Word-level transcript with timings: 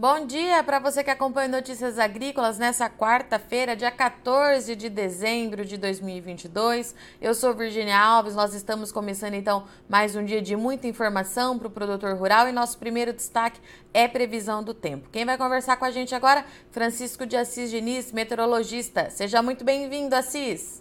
Bom 0.00 0.24
dia 0.26 0.62
para 0.62 0.78
você 0.78 1.02
que 1.02 1.10
acompanha 1.10 1.48
Notícias 1.48 1.98
Agrícolas 1.98 2.56
nessa 2.56 2.88
quarta-feira, 2.88 3.74
dia 3.74 3.90
14 3.90 4.76
de 4.76 4.88
dezembro 4.88 5.64
de 5.64 5.76
2022. 5.76 6.94
Eu 7.20 7.34
sou 7.34 7.52
Virginia 7.52 7.98
Alves, 7.98 8.36
nós 8.36 8.54
estamos 8.54 8.92
começando 8.92 9.34
então 9.34 9.64
mais 9.88 10.14
um 10.14 10.24
dia 10.24 10.40
de 10.40 10.54
muita 10.54 10.86
informação 10.86 11.58
para 11.58 11.66
o 11.66 11.70
produtor 11.72 12.16
rural 12.16 12.48
e 12.48 12.52
nosso 12.52 12.78
primeiro 12.78 13.12
destaque 13.12 13.60
é 13.92 14.06
previsão 14.06 14.62
do 14.62 14.72
tempo. 14.72 15.08
Quem 15.10 15.24
vai 15.24 15.36
conversar 15.36 15.76
com 15.76 15.84
a 15.84 15.90
gente 15.90 16.14
agora? 16.14 16.46
Francisco 16.70 17.26
de 17.26 17.36
Assis 17.36 17.68
Diniz, 17.68 18.12
meteorologista. 18.12 19.10
Seja 19.10 19.42
muito 19.42 19.64
bem-vindo, 19.64 20.14
Assis. 20.14 20.80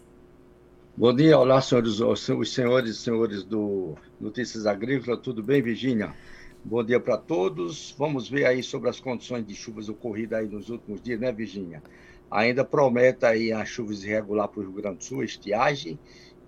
Bom 0.96 1.12
dia, 1.12 1.40
olá, 1.40 1.60
senhores, 1.60 2.00
os 2.00 2.54
senhores 2.54 2.92
e 2.92 3.00
senhores 3.00 3.44
do 3.44 3.96
Notícias 4.22 4.68
Agrícolas, 4.68 5.22
tudo 5.24 5.42
bem, 5.42 5.60
Virginia? 5.60 6.14
Bom 6.70 6.84
dia 6.84 7.00
para 7.00 7.16
todos. 7.16 7.96
Vamos 7.98 8.28
ver 8.28 8.46
aí 8.46 8.62
sobre 8.62 8.90
as 8.90 9.00
condições 9.00 9.48
de 9.48 9.56
chuvas 9.56 9.88
ocorridas 9.88 10.40
aí 10.40 10.50
nos 10.50 10.70
últimos 10.70 11.02
dias, 11.02 11.18
né, 11.18 11.32
Virginia? 11.32 11.82
Ainda 12.30 12.66
promete 12.66 13.26
aí 13.26 13.54
as 13.54 13.70
chuvas 13.70 14.04
irregulares 14.04 14.52
para 14.52 14.60
o 14.60 14.64
Rio 14.64 14.74
Grande 14.74 14.98
do 14.98 15.04
Sul, 15.06 15.24
estiagem 15.24 15.98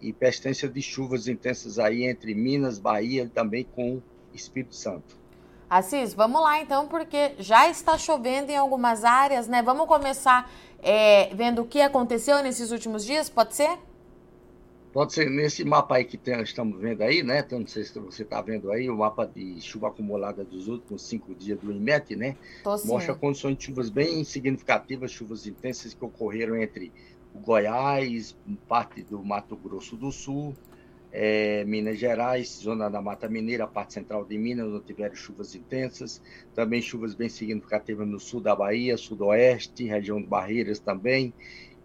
e 0.02 0.12
persistência 0.12 0.68
de 0.68 0.82
chuvas 0.82 1.30
intensas 1.30 1.80
aí 1.80 2.04
entre 2.04 2.36
Minas, 2.36 2.78
Bahia 2.78 3.24
e 3.24 3.30
também 3.30 3.64
com 3.64 4.02
Espírito 4.34 4.76
Santo. 4.76 5.18
Assis, 5.70 6.14
vamos 6.14 6.42
lá 6.42 6.60
então, 6.60 6.86
porque 6.90 7.36
já 7.40 7.70
está 7.70 7.98
chovendo 7.98 8.52
em 8.52 8.58
algumas 8.58 9.06
áreas, 9.06 9.48
né? 9.48 9.62
Vamos 9.62 9.88
começar 9.88 10.52
é, 10.84 11.34
vendo 11.34 11.62
o 11.62 11.66
que 11.66 11.80
aconteceu 11.80 12.44
nesses 12.44 12.72
últimos 12.72 13.06
dias, 13.06 13.30
pode 13.30 13.56
ser? 13.56 13.80
Pode 14.92 15.14
ser 15.14 15.30
nesse 15.30 15.64
mapa 15.64 15.98
aí 15.98 16.04
que 16.04 16.18
tem, 16.18 16.42
estamos 16.42 16.80
vendo 16.80 17.02
aí, 17.04 17.22
né? 17.22 17.40
Então, 17.40 17.60
não 17.60 17.68
sei 17.68 17.84
se 17.84 17.98
você 18.00 18.24
está 18.24 18.42
vendo 18.42 18.72
aí, 18.72 18.90
o 18.90 18.98
mapa 18.98 19.26
de 19.26 19.62
chuva 19.62 19.90
acumulada 19.90 20.44
dos 20.44 20.68
últimos 20.68 21.04
cinco 21.04 21.36
dias 21.36 21.60
do 21.60 21.72
IMET, 21.72 22.16
né? 22.16 22.36
Mostra 22.88 23.14
condições 23.14 23.56
de 23.58 23.66
chuvas 23.66 23.90
bem 23.90 24.24
significativas, 24.24 25.12
chuvas 25.12 25.46
intensas 25.46 25.94
que 25.94 26.04
ocorreram 26.04 26.56
entre 26.56 26.92
o 27.36 27.40
Goiás, 27.40 28.36
parte 28.68 29.04
do 29.04 29.24
Mato 29.24 29.56
Grosso 29.56 29.96
do 29.96 30.12
Sul, 30.12 30.56
é, 31.12 31.64
Minas 31.66 31.98
Gerais, 31.98 32.60
zona 32.62 32.90
da 32.90 33.02
Mata 33.02 33.28
Mineira, 33.28 33.68
parte 33.68 33.94
central 33.94 34.26
de 34.26 34.38
Minas, 34.38 34.68
onde 34.68 34.86
tiveram 34.86 35.16
chuvas 35.16 35.56
intensas, 35.56 36.22
também 36.54 36.82
chuvas 36.82 37.16
bem 37.16 37.30
significativas 37.30 38.08
no 38.08 38.20
sul 38.20 38.42
da 38.42 38.56
Bahia, 38.56 38.98
sudoeste, 38.98 39.86
região 39.86 40.22
de 40.22 40.28
Barreiras 40.28 40.80
também, 40.80 41.34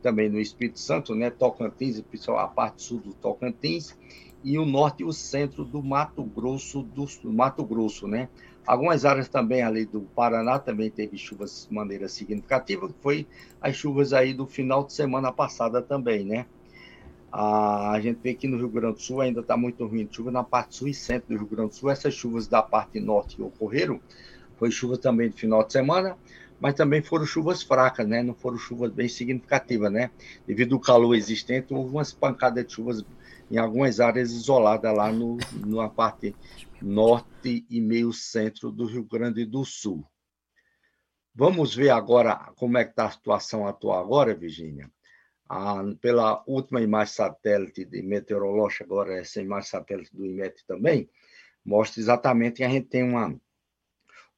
também 0.05 0.29
no 0.29 0.39
Espírito 0.39 0.79
Santo, 0.79 1.15
né, 1.15 1.31
Tocantins, 1.31 2.05
a 2.29 2.47
parte 2.47 2.83
sul 2.83 3.01
do 3.01 3.15
Tocantins, 3.15 3.97
e 4.45 4.59
o 4.59 4.67
norte 4.67 5.03
e 5.03 5.07
o 5.07 5.13
centro 5.15 5.65
do 5.65 5.83
Mato 5.83 6.23
Grosso, 6.23 6.83
do, 6.83 7.07
do 7.23 7.33
Mato 7.33 7.65
Grosso, 7.65 8.07
né? 8.07 8.29
Algumas 8.67 9.07
áreas 9.07 9.31
também 9.31 9.63
ali 9.63 9.87
do 9.87 10.03
Paraná 10.03 10.59
também 10.59 10.91
teve 10.91 11.17
chuvas 11.17 11.67
de 11.67 11.75
maneira 11.75 12.07
significativa, 12.07 12.87
que 12.87 12.95
foi 13.01 13.27
as 13.63 13.75
chuvas 13.75 14.13
aí 14.13 14.35
do 14.35 14.47
final 14.47 14.85
de 14.85 14.93
semana 14.93 15.33
passada 15.33 15.81
também, 15.81 16.23
né? 16.27 16.45
A, 17.33 17.99
gente 18.01 18.21
vê 18.23 18.35
que 18.35 18.47
no 18.47 18.59
Rio 18.59 18.69
Grande 18.69 18.97
do 18.97 19.01
Sul 19.01 19.23
ainda 19.23 19.41
está 19.41 19.57
muito 19.57 19.87
ruim 19.87 20.05
de 20.05 20.15
chuva 20.15 20.31
na 20.31 20.45
parte 20.45 20.77
sul 20.77 20.89
e 20.89 20.95
centro 20.95 21.35
do 21.35 21.39
Rio 21.39 21.49
Grande 21.49 21.71
do 21.71 21.75
Sul. 21.75 21.91
Essas 21.91 22.13
chuvas 22.13 22.47
da 22.47 22.63
parte 22.63 23.01
norte 23.01 23.37
que 23.37 23.43
ocorreram, 23.43 23.99
foi 24.57 24.71
chuva 24.71 24.99
também 24.99 25.31
do 25.31 25.37
final 25.37 25.65
de 25.65 25.73
semana, 25.73 26.17
mas 26.61 26.75
também 26.75 27.03
foram 27.03 27.27
chuvas 27.27 27.63
fracas, 27.63 28.07
né? 28.07 28.23
Não 28.23 28.35
foram 28.35 28.59
chuvas 28.59 28.91
bem 28.91 29.09
significativas, 29.09 29.93
né? 29.93 30.11
Devido 30.47 30.75
ao 30.75 30.81
calor 30.81 31.15
existente, 31.15 31.75
houve 31.75 31.91
umas 31.91 32.13
pancadas 32.13 32.67
de 32.67 32.73
chuvas 32.73 33.05
em 33.51 33.59
algumas 33.59 34.01
áreas 34.01 34.33
isoladas 34.33 34.95
lá 34.95 35.13
no, 35.13 35.37
na 35.67 35.89
parte 35.89 36.35
norte 36.81 37.65
e 37.69 37.81
meio 37.81 38.13
centro 38.13 38.71
do 38.71 38.87
Rio 38.87 39.05
Grande 39.05 39.45
do 39.45 39.65
Sul. 39.65 40.05
Vamos 41.35 41.75
ver 41.75 41.91
agora 41.91 42.53
como 42.57 42.79
é 42.79 42.85
que 42.85 42.91
está 42.91 43.07
a 43.07 43.11
situação 43.11 43.67
atual 43.67 44.01
agora, 44.01 44.35
Virginia. 44.35 44.91
Ah, 45.49 45.83
pela 46.01 46.43
última 46.47 46.81
imagem 46.81 47.15
satélite 47.15 47.85
de 47.85 48.03
meteorológica, 48.03 48.85
agora 48.85 49.19
essa 49.19 49.43
imagem 49.43 49.69
satélite 49.69 50.15
do 50.15 50.25
IMET 50.25 50.65
também, 50.67 51.11
mostra 51.65 52.01
exatamente 52.01 52.57
que 52.57 52.65
a 52.65 52.69
gente 52.69 52.87
tem 52.87 53.03
uma 53.03 53.39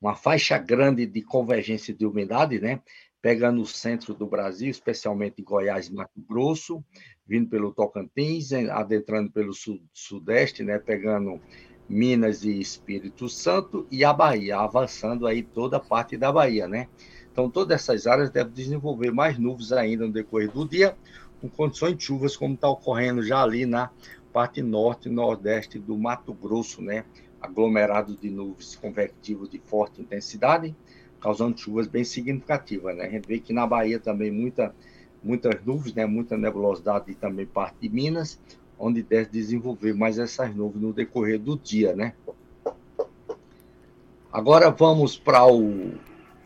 uma 0.00 0.14
faixa 0.14 0.58
grande 0.58 1.06
de 1.06 1.22
convergência 1.22 1.94
de 1.94 2.06
umidade, 2.06 2.60
né? 2.60 2.80
Pegando 3.20 3.60
o 3.60 3.66
centro 3.66 4.14
do 4.14 4.26
Brasil, 4.26 4.70
especialmente 4.70 5.42
Goiás 5.42 5.88
e 5.88 5.94
Mato 5.94 6.20
Grosso, 6.28 6.84
vindo 7.26 7.48
pelo 7.48 7.72
Tocantins, 7.72 8.52
adentrando 8.52 9.30
pelo 9.30 9.52
sudeste, 9.92 10.62
né? 10.62 10.78
Pegando 10.78 11.40
Minas 11.88 12.44
e 12.44 12.60
Espírito 12.60 13.28
Santo 13.28 13.86
e 13.90 14.04
a 14.04 14.12
Bahia, 14.12 14.58
avançando 14.58 15.26
aí 15.26 15.42
toda 15.42 15.78
a 15.78 15.80
parte 15.80 16.16
da 16.16 16.30
Bahia, 16.32 16.68
né? 16.68 16.88
Então, 17.30 17.50
todas 17.50 17.82
essas 17.82 18.06
áreas 18.06 18.30
devem 18.30 18.52
desenvolver 18.52 19.10
mais 19.10 19.38
nuvens 19.38 19.70
ainda 19.70 20.06
no 20.06 20.12
decorrer 20.12 20.50
do 20.50 20.66
dia, 20.66 20.96
com 21.40 21.48
condições 21.48 21.96
de 21.96 22.04
chuvas, 22.04 22.36
como 22.36 22.54
está 22.54 22.68
ocorrendo 22.68 23.22
já 23.22 23.42
ali 23.42 23.66
na 23.66 23.90
parte 24.32 24.62
norte 24.62 25.08
e 25.08 25.12
nordeste 25.12 25.78
do 25.78 25.96
Mato 25.98 26.32
Grosso, 26.32 26.80
né? 26.82 27.04
Aglomerado 27.40 28.16
de 28.16 28.30
nuvens 28.30 28.76
convectivos 28.76 29.48
de 29.48 29.58
forte 29.58 30.00
intensidade, 30.00 30.74
causando 31.20 31.58
chuvas 31.58 31.86
bem 31.86 32.04
significativas. 32.04 32.96
Né? 32.96 33.04
A 33.04 33.10
gente 33.10 33.26
vê 33.26 33.38
que 33.38 33.52
na 33.52 33.66
Bahia 33.66 33.98
também 33.98 34.30
muita, 34.30 34.74
muitas 35.22 35.62
nuvens, 35.64 35.94
né? 35.94 36.06
muita 36.06 36.36
nebulosidade 36.36 37.10
e 37.10 37.14
também 37.14 37.46
parte 37.46 37.76
de 37.80 37.88
Minas, 37.88 38.38
onde 38.78 39.02
deve 39.02 39.30
desenvolver 39.30 39.94
mais 39.94 40.18
essas 40.18 40.54
nuvens 40.54 40.82
no 40.82 40.92
decorrer 40.92 41.38
do 41.38 41.58
dia. 41.58 41.94
Né? 41.94 42.14
Agora 44.32 44.70
vamos 44.70 45.16
para 45.16 45.40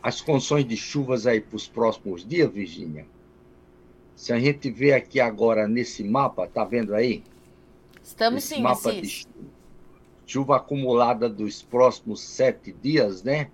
as 0.01 0.21
condições 0.21 0.65
de 0.65 0.77
chuvas 0.77 1.27
aí 1.27 1.41
para 1.41 1.55
os 1.55 1.67
próximos 1.67 2.25
dias, 2.25 2.51
Virgínia. 2.51 3.05
Se 4.15 4.31
a 4.31 4.39
gente 4.39 4.69
vê 4.69 4.93
aqui 4.93 5.19
agora 5.19 5.67
nesse 5.67 6.03
mapa, 6.03 6.47
tá 6.47 6.63
vendo 6.63 6.93
aí? 6.93 7.23
Estamos 8.03 8.43
esse 8.43 8.55
sim, 8.55 8.61
mapa 8.61 8.93
de 8.93 9.25
chuva 10.31 10.55
acumulada 10.55 11.27
dos 11.27 11.61
próximos 11.61 12.21
sete 12.21 12.71
dias, 12.71 13.21
né? 13.21 13.51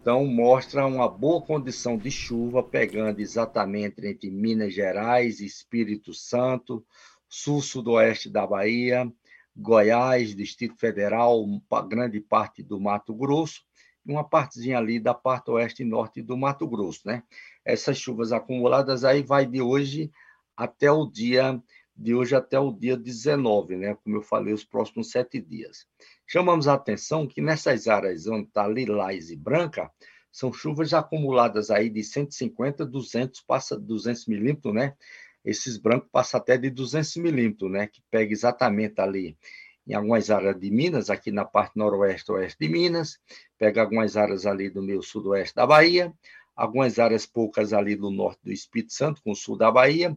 Então, 0.00 0.26
mostra 0.26 0.84
uma 0.84 1.08
boa 1.08 1.40
condição 1.40 1.96
de 1.96 2.10
chuva, 2.10 2.64
pegando 2.64 3.20
exatamente 3.20 4.04
entre 4.04 4.28
Minas 4.28 4.74
Gerais, 4.74 5.38
Espírito 5.38 6.12
Santo, 6.12 6.84
sul-sudoeste 7.28 8.28
da 8.28 8.44
Bahia, 8.44 9.08
Goiás, 9.56 10.34
Distrito 10.34 10.76
Federal, 10.76 11.46
grande 11.88 12.20
parte 12.20 12.60
do 12.60 12.80
Mato 12.80 13.14
Grosso, 13.14 13.62
e 14.04 14.10
uma 14.10 14.24
partezinha 14.24 14.78
ali 14.78 14.98
da 14.98 15.14
parte 15.14 15.48
oeste 15.52 15.84
e 15.84 15.86
norte 15.86 16.20
do 16.20 16.36
Mato 16.36 16.66
Grosso, 16.66 17.02
né? 17.04 17.22
Essas 17.64 17.98
chuvas 17.98 18.32
acumuladas 18.32 19.04
aí 19.04 19.22
vai 19.22 19.46
de 19.46 19.62
hoje 19.62 20.10
até 20.56 20.90
o 20.90 21.06
dia 21.06 21.62
de 22.00 22.14
hoje 22.14 22.34
até 22.34 22.58
o 22.58 22.72
dia 22.72 22.96
19, 22.96 23.76
né? 23.76 23.94
Como 24.02 24.16
eu 24.16 24.22
falei, 24.22 24.54
os 24.54 24.64
próximos 24.64 25.10
sete 25.10 25.38
dias. 25.38 25.86
Chamamos 26.26 26.66
a 26.66 26.72
atenção 26.72 27.26
que 27.26 27.42
nessas 27.42 27.86
áreas 27.86 28.26
onde 28.26 28.48
está 28.48 28.66
lilás 28.66 29.30
e 29.30 29.36
branca, 29.36 29.90
são 30.32 30.50
chuvas 30.50 30.94
acumuladas 30.94 31.70
aí 31.70 31.90
de 31.90 32.02
150, 32.02 32.86
200, 32.86 33.42
passa 33.42 33.78
200 33.78 34.26
milímetros, 34.28 34.72
né? 34.72 34.94
Esses 35.44 35.76
brancos 35.76 36.08
passam 36.10 36.40
até 36.40 36.56
de 36.56 36.70
200 36.70 37.16
milímetros, 37.16 37.70
né? 37.70 37.86
Que 37.86 38.00
pega 38.10 38.32
exatamente 38.32 38.98
ali 38.98 39.36
em 39.86 39.92
algumas 39.92 40.30
áreas 40.30 40.58
de 40.58 40.70
Minas, 40.70 41.10
aqui 41.10 41.30
na 41.30 41.44
parte 41.44 41.76
noroeste 41.76 42.32
oeste 42.32 42.58
de 42.60 42.68
Minas, 42.68 43.18
pega 43.58 43.82
algumas 43.82 44.16
áreas 44.16 44.46
ali 44.46 44.70
do 44.70 44.82
meio 44.82 45.02
sudoeste 45.02 45.54
da 45.54 45.66
Bahia, 45.66 46.12
algumas 46.56 46.98
áreas 46.98 47.26
poucas 47.26 47.72
ali 47.72 47.94
do 47.96 48.10
norte 48.10 48.40
do 48.42 48.52
Espírito 48.52 48.92
Santo, 48.92 49.22
com 49.22 49.32
o 49.32 49.36
sul 49.36 49.56
da 49.56 49.70
Bahia, 49.70 50.16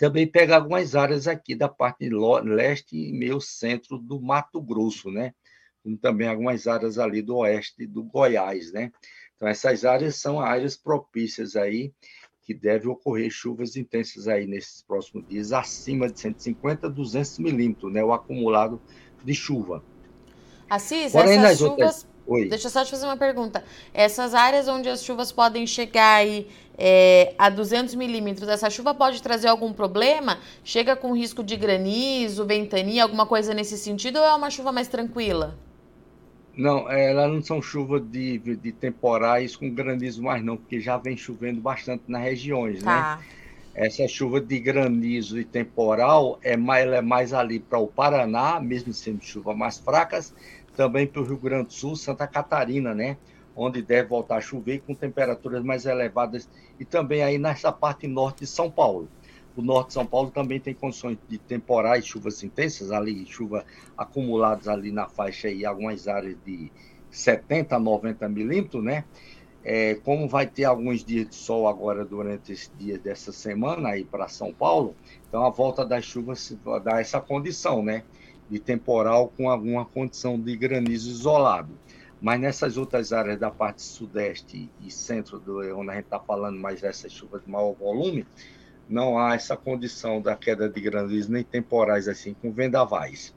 também 0.00 0.26
pega 0.26 0.56
algumas 0.56 0.94
áreas 0.94 1.28
aqui 1.28 1.54
da 1.54 1.68
parte 1.68 2.08
leste 2.08 2.96
e 2.96 3.12
meio 3.12 3.38
centro 3.38 3.98
do 3.98 4.18
Mato 4.18 4.58
Grosso, 4.58 5.10
né? 5.10 5.34
Como 5.82 5.98
também 5.98 6.26
algumas 6.26 6.66
áreas 6.66 6.98
ali 6.98 7.20
do 7.20 7.36
oeste 7.36 7.86
do 7.86 8.02
Goiás, 8.02 8.72
né? 8.72 8.90
Então, 9.36 9.46
essas 9.46 9.84
áreas 9.84 10.16
são 10.16 10.40
áreas 10.40 10.74
propícias 10.74 11.54
aí 11.54 11.92
que 12.40 12.54
deve 12.54 12.88
ocorrer 12.88 13.30
chuvas 13.30 13.76
intensas 13.76 14.26
aí 14.26 14.46
nesses 14.46 14.80
próximos 14.82 15.28
dias, 15.28 15.52
acima 15.52 16.10
de 16.10 16.18
150 16.18 16.86
a 16.86 16.90
200 16.90 17.38
milímetros, 17.38 17.92
né? 17.92 18.02
O 18.02 18.14
acumulado 18.14 18.80
de 19.22 19.34
chuva. 19.34 19.84
Assis, 20.70 21.12
Porém, 21.12 21.38
essas 21.38 21.58
chuvas... 21.58 21.70
Outras... 21.72 22.09
Oi. 22.30 22.48
Deixa 22.48 22.68
eu 22.68 22.70
só 22.70 22.84
te 22.84 22.92
fazer 22.92 23.06
uma 23.06 23.16
pergunta. 23.16 23.64
Essas 23.92 24.34
áreas 24.34 24.68
onde 24.68 24.88
as 24.88 25.02
chuvas 25.02 25.32
podem 25.32 25.66
chegar 25.66 26.18
aí 26.18 26.46
é, 26.78 27.34
a 27.36 27.50
200 27.50 27.96
milímetros, 27.96 28.48
essa 28.48 28.70
chuva 28.70 28.94
pode 28.94 29.20
trazer 29.20 29.48
algum 29.48 29.72
problema? 29.72 30.38
Chega 30.62 30.94
com 30.94 31.12
risco 31.12 31.42
de 31.42 31.56
granizo, 31.56 32.46
ventania, 32.46 33.02
alguma 33.02 33.26
coisa 33.26 33.52
nesse 33.52 33.76
sentido, 33.76 34.20
ou 34.20 34.24
é 34.24 34.32
uma 34.32 34.48
chuva 34.48 34.70
mais 34.70 34.86
tranquila? 34.86 35.58
Não, 36.56 36.88
elas 36.88 37.32
não 37.32 37.42
são 37.42 37.60
chuvas 37.60 38.00
de, 38.00 38.38
de 38.38 38.70
temporais 38.70 39.56
com 39.56 39.68
granizo 39.68 40.22
mais 40.22 40.40
não, 40.44 40.56
porque 40.56 40.78
já 40.78 40.96
vem 40.98 41.16
chovendo 41.16 41.60
bastante 41.60 42.04
nas 42.06 42.22
regiões, 42.22 42.80
tá. 42.80 43.16
né? 43.16 43.24
Essa 43.74 44.06
chuva 44.08 44.40
de 44.40 44.58
granizo 44.58 45.38
e 45.38 45.44
temporal 45.44 46.38
é 46.42 46.56
mais, 46.56 46.86
é 46.90 47.00
mais 47.00 47.32
ali 47.32 47.60
para 47.60 47.78
o 47.78 47.86
Paraná, 47.86 48.58
mesmo 48.60 48.92
sendo 48.92 49.22
chuva 49.22 49.54
mais 49.54 49.78
fracas, 49.78 50.34
também 50.80 51.06
para 51.06 51.20
o 51.20 51.24
Rio 51.26 51.36
Grande 51.36 51.66
do 51.66 51.72
Sul, 51.74 51.94
Santa 51.94 52.26
Catarina, 52.26 52.94
né? 52.94 53.18
onde 53.54 53.82
deve 53.82 54.08
voltar 54.08 54.36
a 54.36 54.40
chover 54.40 54.80
com 54.80 54.94
temperaturas 54.94 55.62
mais 55.62 55.84
elevadas 55.84 56.48
e 56.78 56.86
também 56.86 57.22
aí 57.22 57.36
nessa 57.36 57.70
parte 57.70 58.06
norte 58.06 58.40
de 58.40 58.46
São 58.46 58.70
Paulo. 58.70 59.06
O 59.54 59.60
norte 59.60 59.88
de 59.88 59.92
São 59.92 60.06
Paulo 60.06 60.30
também 60.30 60.58
tem 60.58 60.72
condições 60.72 61.18
de 61.28 61.36
temporais, 61.36 62.06
chuvas 62.06 62.42
intensas, 62.42 62.90
ali, 62.90 63.26
chuva 63.26 63.62
acumuladas 63.94 64.68
ali 64.68 64.90
na 64.90 65.06
faixa 65.06 65.50
e 65.50 65.66
algumas 65.66 66.08
áreas 66.08 66.34
de 66.46 66.72
70 67.10 67.76
a 67.76 67.78
90 67.78 68.26
milímetros, 68.30 68.82
né? 68.82 69.04
É, 69.62 69.96
como 69.96 70.26
vai 70.26 70.46
ter 70.46 70.64
alguns 70.64 71.04
dias 71.04 71.28
de 71.28 71.34
sol 71.34 71.68
agora 71.68 72.06
durante 72.06 72.52
esses 72.52 72.72
dias 72.78 72.98
dessa 72.98 73.32
semana 73.32 73.90
aí 73.90 74.06
para 74.06 74.28
São 74.28 74.50
Paulo, 74.50 74.96
então 75.28 75.44
a 75.44 75.50
volta 75.50 75.84
das 75.84 76.06
chuvas 76.06 76.56
dá 76.82 76.98
essa 76.98 77.20
condição, 77.20 77.82
né? 77.82 78.02
De 78.50 78.58
temporal 78.58 79.32
com 79.36 79.48
alguma 79.48 79.84
condição 79.84 80.38
de 80.38 80.56
granizo 80.56 81.08
isolado. 81.08 81.78
Mas 82.20 82.40
nessas 82.40 82.76
outras 82.76 83.12
áreas 83.12 83.38
da 83.38 83.50
parte 83.50 83.80
sudeste 83.80 84.70
e 84.80 84.90
centro, 84.90 85.38
do, 85.38 85.60
onde 85.78 85.90
a 85.90 85.94
gente 85.94 86.04
está 86.04 86.18
falando 86.18 86.58
mais 86.58 86.80
dessas 86.80 87.12
chuvas 87.12 87.42
de 87.42 87.50
maior 87.50 87.72
volume, 87.72 88.26
não 88.88 89.18
há 89.18 89.34
essa 89.34 89.56
condição 89.56 90.20
da 90.20 90.36
queda 90.36 90.68
de 90.68 90.80
granizo 90.80 91.30
nem 91.30 91.44
temporais 91.44 92.08
assim 92.08 92.34
com 92.34 92.52
vendavais. 92.52 93.34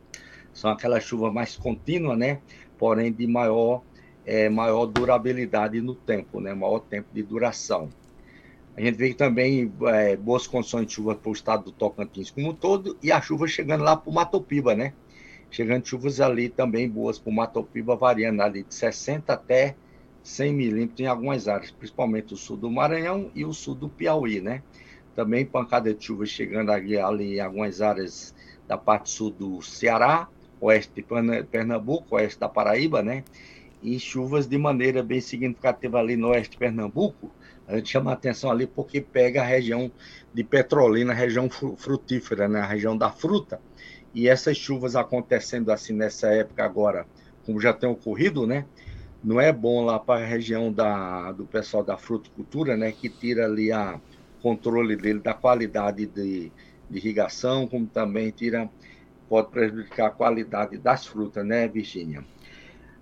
São 0.51 0.71
aquelas 0.71 1.03
chuvas 1.03 1.31
mais 1.31 1.55
contínuas, 1.55 2.17
né? 2.17 2.41
Porém 2.77 3.11
de 3.11 3.25
maior 3.27 3.81
é, 4.25 4.49
maior 4.49 4.85
durabilidade 4.85 5.79
no 5.81 5.95
tempo, 5.95 6.39
né? 6.39 6.53
Maior 6.53 6.79
tempo 6.79 7.07
de 7.13 7.23
duração. 7.23 7.89
A 8.75 8.81
gente 8.81 8.95
vê 8.95 9.13
também 9.13 9.71
é, 9.87 10.15
boas 10.15 10.47
condições 10.47 10.87
de 10.87 10.93
chuva 10.93 11.13
para 11.13 11.29
o 11.29 11.33
estado 11.33 11.65
do 11.65 11.71
Tocantins 11.71 12.31
como 12.31 12.49
um 12.49 12.53
todo 12.53 12.97
e 13.03 13.11
a 13.11 13.21
chuva 13.21 13.47
chegando 13.47 13.83
lá 13.83 13.95
para 13.95 14.09
o 14.09 14.13
Matopiba, 14.13 14.73
né? 14.73 14.93
Chegando 15.53 15.87
chuvas 15.87 16.19
ali 16.19 16.49
também 16.49 16.89
boas 16.89 17.19
para 17.19 17.29
o 17.29 17.35
Matopiba, 17.35 17.95
variando 17.95 18.41
ali 18.41 18.63
de 18.63 18.73
60 18.73 19.31
até 19.31 19.75
100 20.23 20.51
milímetros 20.51 20.99
em 20.99 21.05
algumas 21.05 21.47
áreas, 21.47 21.69
principalmente 21.69 22.33
o 22.33 22.37
sul 22.37 22.57
do 22.57 22.71
Maranhão 22.71 23.29
e 23.35 23.45
o 23.45 23.53
sul 23.53 23.75
do 23.75 23.87
Piauí, 23.87 24.41
né? 24.41 24.63
Também 25.15 25.45
pancada 25.45 25.93
de 25.93 26.03
chuva 26.03 26.25
chegando 26.25 26.71
ali, 26.71 26.97
ali 26.97 27.35
em 27.35 27.39
algumas 27.39 27.81
áreas 27.81 28.33
da 28.67 28.79
parte 28.79 29.11
sul 29.11 29.29
do 29.29 29.61
Ceará, 29.61 30.27
oeste 30.59 30.91
de 30.95 31.05
Pernambuco, 31.43 32.15
oeste 32.15 32.39
da 32.39 32.49
Paraíba, 32.49 33.03
né? 33.03 33.23
E 33.79 33.99
chuvas 33.99 34.47
de 34.47 34.57
maneira 34.57 35.03
bem 35.03 35.21
significativa 35.21 35.99
ali 35.99 36.17
no 36.17 36.29
oeste 36.29 36.53
de 36.53 36.57
Pernambuco. 36.57 37.29
A 37.67 37.75
gente 37.75 37.91
chama 37.91 38.11
atenção 38.11 38.49
ali 38.49 38.65
porque 38.65 38.99
pega 39.01 39.43
a 39.43 39.45
região 39.45 39.91
de 40.33 40.43
Petrolina, 40.43 41.13
a 41.13 41.15
região 41.15 41.47
frutífera, 41.47 42.47
né? 42.47 42.59
A 42.59 42.65
região 42.65 42.97
da 42.97 43.11
fruta. 43.11 43.61
E 44.13 44.27
essas 44.27 44.57
chuvas 44.57 44.95
acontecendo 44.95 45.71
assim 45.71 45.93
nessa 45.93 46.27
época 46.27 46.63
agora, 46.63 47.05
como 47.45 47.59
já 47.59 47.73
tem 47.73 47.89
ocorrido, 47.89 48.45
né? 48.45 48.65
Não 49.23 49.39
é 49.39 49.51
bom 49.51 49.83
lá 49.83 49.99
para 49.99 50.23
a 50.23 50.27
região 50.27 50.71
da, 50.71 51.31
do 51.31 51.45
pessoal 51.45 51.83
da 51.83 51.97
fruticultura, 51.97 52.75
né? 52.77 52.91
Que 52.91 53.09
tira 53.09 53.45
ali 53.45 53.71
a 53.71 53.99
controle 54.41 54.95
dele 54.95 55.19
da 55.19 55.33
qualidade 55.33 56.05
de, 56.05 56.51
de 56.89 56.97
irrigação, 56.97 57.67
como 57.67 57.87
também 57.87 58.29
tira 58.31 58.69
pode 59.29 59.49
prejudicar 59.49 60.07
a 60.07 60.11
qualidade 60.11 60.77
das 60.77 61.07
frutas, 61.07 61.43
né, 61.45 61.67
Virgínia? 61.67 62.23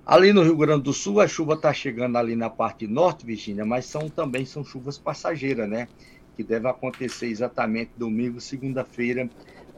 Ali 0.06 0.32
no 0.32 0.44
Rio 0.44 0.56
Grande 0.56 0.84
do 0.84 0.94
Sul, 0.94 1.20
a 1.20 1.28
chuva 1.28 1.54
está 1.54 1.74
chegando 1.74 2.18
ali 2.18 2.36
na 2.36 2.50
parte 2.50 2.88
norte, 2.88 3.26
Virgínia, 3.26 3.66
mas 3.66 3.86
são 3.86 4.10
também 4.10 4.46
são 4.46 4.64
chuvas 4.64 4.98
passageiras, 4.98 5.70
né? 5.70 5.88
Que 6.36 6.44
deve 6.44 6.68
acontecer 6.68 7.28
exatamente 7.28 7.92
domingo, 7.98 8.40
segunda-feira, 8.40 9.30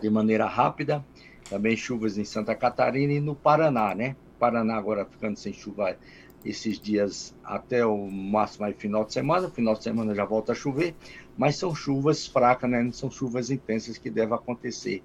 de 0.01 0.09
maneira 0.09 0.45
rápida. 0.45 1.03
Também 1.49 1.75
chuvas 1.75 2.17
em 2.17 2.25
Santa 2.25 2.55
Catarina 2.55 3.13
e 3.13 3.19
no 3.19 3.35
Paraná, 3.35 3.93
né? 3.93 4.15
Paraná 4.39 4.75
agora 4.75 5.05
ficando 5.05 5.37
sem 5.37 5.53
chuva 5.53 5.97
esses 6.43 6.79
dias 6.79 7.33
até 7.43 7.85
o 7.85 8.09
máximo 8.09 8.65
aí 8.65 8.73
final 8.73 9.05
de 9.05 9.13
semana. 9.13 9.49
Final 9.49 9.75
de 9.75 9.83
semana 9.83 10.13
já 10.13 10.25
volta 10.25 10.51
a 10.51 10.55
chover, 10.55 10.95
mas 11.37 11.55
são 11.55 11.73
chuvas 11.73 12.27
fracas, 12.27 12.69
né? 12.69 12.83
Não 12.83 12.91
são 12.91 13.09
chuvas 13.09 13.49
intensas 13.49 13.97
que 13.97 14.09
devem 14.09 14.35
acontecer 14.35 15.03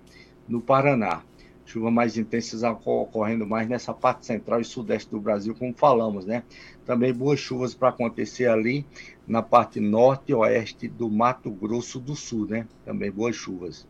no 0.49 0.61
Paraná. 0.61 1.23
Chuvas 1.65 1.93
mais 1.93 2.17
intensas 2.17 2.63
ocorrendo 2.63 3.47
mais 3.47 3.69
nessa 3.69 3.93
parte 3.93 4.25
central 4.25 4.59
e 4.59 4.65
sudeste 4.65 5.11
do 5.11 5.21
Brasil, 5.21 5.55
como 5.55 5.75
falamos, 5.75 6.25
né? 6.25 6.43
Também 6.87 7.13
boas 7.13 7.39
chuvas 7.39 7.75
para 7.75 7.91
acontecer 7.91 8.47
ali 8.47 8.87
na 9.27 9.43
parte 9.43 9.79
norte 9.79 10.33
e 10.33 10.35
oeste 10.35 10.89
do 10.89 11.11
Mato 11.11 11.51
Grosso 11.51 12.01
do 12.01 12.17
Sul, 12.17 12.47
né? 12.47 12.67
Também 12.87 13.11
boas 13.11 13.37
chuvas. 13.37 13.87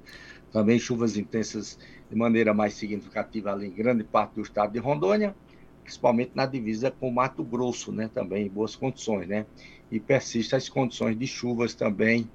Também 0.51 0.79
chuvas 0.79 1.17
intensas 1.17 1.79
de 2.11 2.17
maneira 2.17 2.55
mais 2.55 2.75
significativa 2.75 3.53
ali 3.53 3.67
em 3.67 3.71
grande 3.71 4.05
parte 4.05 4.35
do 4.35 4.43
estado 4.43 4.73
de 4.73 4.79
Rondônia, 4.79 5.35
principalmente 5.83 6.33
na 6.35 6.47
divisa 6.47 6.91
com 6.91 7.11
Mato 7.11 7.43
Grosso, 7.43 7.93
né? 7.93 8.11
Também 8.13 8.47
em 8.47 8.49
boas 8.49 8.77
condições, 8.77 9.27
né? 9.27 9.47
E 9.91 9.99
persistem 9.99 10.57
as 10.57 10.69
condições 10.69 11.19
de 11.19 11.27
chuvas 11.27 11.75
também 11.75 12.29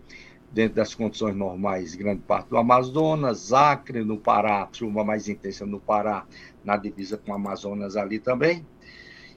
dentro 0.51 0.75
das 0.75 0.93
condições 0.93 1.35
normais, 1.35 1.95
grande 1.95 2.21
parte 2.21 2.49
do 2.49 2.57
Amazonas, 2.57 3.51
Acre, 3.51 4.03
no 4.03 4.17
Pará, 4.17 4.69
chuva 4.71 5.03
mais 5.03 5.27
intensa 5.27 5.65
no 5.65 5.79
Pará, 5.79 6.25
na 6.63 6.77
divisa 6.77 7.17
com 7.17 7.31
o 7.31 7.35
Amazonas 7.35 7.97
ali 7.97 8.19
também. 8.19 8.63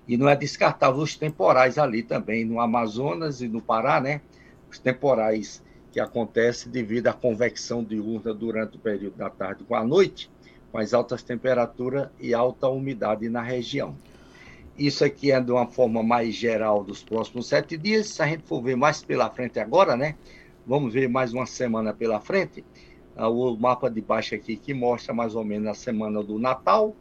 E 0.07 0.17
não 0.17 0.29
é 0.29 0.37
descartável 0.37 1.01
os 1.01 1.17
temporais 1.17 1.79
ali 1.79 2.03
também, 2.03 2.45
no 2.45 2.61
Amazonas 2.61 3.41
e 3.41 3.49
no 3.49 3.63
Pará, 3.63 4.01
né? 4.01 4.21
Os 4.71 4.79
temporais 4.79 5.63
que 5.97 6.01
acontecem 6.01 6.71
devido 6.71 7.07
à 7.07 7.15
convecção 7.15 7.83
diurna 7.83 8.35
durante 8.35 8.77
o 8.77 8.79
período 8.79 9.17
da 9.17 9.31
tarde 9.31 9.65
com 9.65 9.75
a 9.75 9.83
noite, 9.83 10.31
com 10.71 10.77
as 10.77 10.93
altas 10.93 11.23
temperaturas 11.23 12.11
e 12.21 12.35
alta 12.35 12.69
umidade 12.69 13.31
na 13.31 13.41
região. 13.41 13.97
Isso 14.77 15.03
aqui 15.03 15.33
é 15.33 15.41
de 15.41 15.51
uma 15.51 15.67
forma 15.67 16.03
mais 16.03 16.35
geral 16.35 16.85
dos 16.85 17.03
próximos 17.03 17.47
sete 17.47 17.79
dias. 17.79 18.09
Se 18.09 18.21
a 18.21 18.27
gente 18.27 18.43
for 18.43 18.63
ver 18.63 18.77
mais 18.77 19.03
pela 19.03 19.31
frente 19.31 19.59
agora, 19.59 19.97
né? 19.97 20.17
Vamos 20.67 20.93
ver 20.93 21.09
mais 21.09 21.33
uma 21.33 21.47
semana 21.47 21.95
pela 21.95 22.21
frente. 22.21 22.63
Ah, 23.17 23.31
o 23.31 23.57
mapa 23.57 23.89
de 23.89 24.03
baixo 24.03 24.35
aqui 24.35 24.55
que 24.55 24.75
mostra 24.75 25.15
mais 25.15 25.35
ou 25.35 25.47
menos 25.47 25.67
a 25.67 25.75
semana 25.75 26.23
do 26.23 26.39
Natal, 26.39 26.95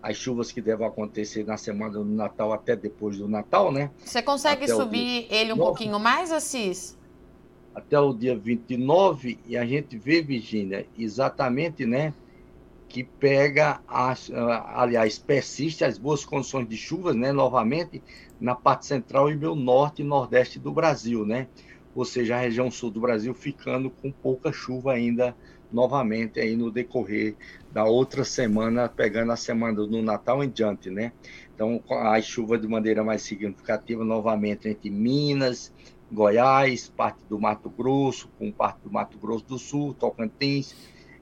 as 0.00 0.16
chuvas 0.16 0.52
que 0.52 0.62
devem 0.62 0.86
acontecer 0.86 1.44
na 1.44 1.56
semana 1.56 1.94
do 1.94 2.04
Natal 2.04 2.52
até 2.52 2.76
depois 2.76 3.18
do 3.18 3.26
Natal, 3.26 3.72
né? 3.72 3.90
Você 4.04 4.22
consegue 4.22 4.62
até 4.62 4.76
subir 4.76 5.26
ele 5.28 5.52
um 5.52 5.56
pouquinho 5.56 5.98
mais, 5.98 6.30
Assis? 6.30 6.96
Até 7.74 7.98
o 7.98 8.12
dia 8.12 8.36
29, 8.36 9.38
e 9.46 9.56
a 9.56 9.64
gente 9.66 9.98
vê, 9.98 10.22
Virgínia, 10.22 10.86
exatamente, 10.96 11.84
né? 11.84 12.14
Que 12.88 13.02
pega, 13.02 13.80
as, 13.88 14.30
ah, 14.32 14.82
aliás, 14.82 15.18
persiste 15.18 15.84
as 15.84 15.98
boas 15.98 16.24
condições 16.24 16.68
de 16.68 16.76
chuvas, 16.76 17.16
né? 17.16 17.32
Novamente, 17.32 18.02
na 18.40 18.54
parte 18.54 18.86
central 18.86 19.30
e 19.30 19.36
meio 19.36 19.54
norte 19.54 20.02
e 20.02 20.04
nordeste 20.04 20.58
do 20.58 20.72
Brasil, 20.72 21.26
né? 21.26 21.48
ou 21.94 22.04
seja, 22.04 22.36
a 22.36 22.40
região 22.40 22.70
sul 22.70 22.90
do 22.90 23.00
Brasil 23.00 23.32
ficando 23.32 23.88
com 23.88 24.10
pouca 24.10 24.52
chuva 24.52 24.92
ainda 24.92 25.34
novamente 25.70 26.40
aí 26.40 26.56
no 26.56 26.70
decorrer 26.70 27.36
da 27.72 27.84
outra 27.84 28.24
semana, 28.24 28.88
pegando 28.88 29.32
a 29.32 29.36
semana 29.36 29.74
do 29.74 30.02
Natal 30.02 30.42
em 30.42 30.48
diante, 30.48 30.90
né? 30.90 31.12
Então, 31.54 31.82
a 31.88 32.20
chuva 32.20 32.58
de 32.58 32.66
maneira 32.66 33.02
mais 33.02 33.22
significativa 33.22 34.04
novamente 34.04 34.68
entre 34.68 34.90
Minas, 34.90 35.72
Goiás, 36.14 36.88
parte 36.88 37.18
do 37.28 37.38
Mato 37.38 37.68
Grosso, 37.68 38.28
com 38.38 38.50
parte 38.50 38.78
do 38.82 38.90
Mato 38.90 39.18
Grosso 39.18 39.44
do 39.44 39.58
Sul, 39.58 39.92
Tocantins, 39.92 40.74